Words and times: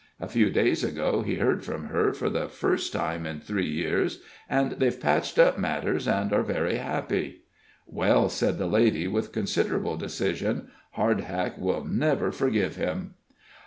A 0.19 0.27
few 0.27 0.49
days 0.49 0.83
ago 0.83 1.21
he 1.21 1.35
heard 1.35 1.63
from 1.63 1.85
her, 1.89 2.11
for 2.11 2.27
the 2.27 2.47
first 2.49 2.91
time 2.91 3.27
in 3.27 3.39
three 3.39 3.69
years, 3.69 4.19
and 4.49 4.71
they've 4.71 4.99
patched 4.99 5.37
up 5.37 5.59
matters, 5.59 6.07
and 6.07 6.33
are 6.33 6.41
very 6.41 6.77
happy." 6.77 7.43
"Well," 7.85 8.27
said 8.27 8.57
the 8.57 8.65
lady, 8.65 9.07
with 9.07 9.31
considerable 9.31 9.97
decision, 9.97 10.71
"Hardhack 10.95 11.59
will 11.59 11.83
never 11.85 12.31
forgive 12.31 12.77
him." 12.77 13.13